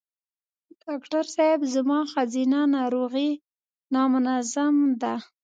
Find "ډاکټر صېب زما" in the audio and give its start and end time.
0.83-1.99